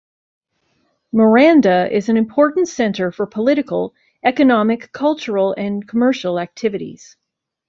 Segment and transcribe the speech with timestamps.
[1.13, 3.93] Miranda is an important center for political,
[4.23, 7.17] economic, cultural and commercial activities.